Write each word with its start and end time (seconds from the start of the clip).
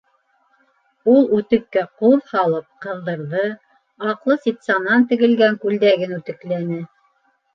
Ул 1.15 1.27
үтеккә 1.39 1.81
ҡуҙ 2.03 2.23
һалып, 2.31 2.65
ҡыҙҙырҙы, 2.85 3.43
аҡлы 4.13 4.37
ситсанан 4.47 5.05
тегелгән 5.13 5.59
күлдәген 5.67 6.17
үтекләне. 6.19 6.81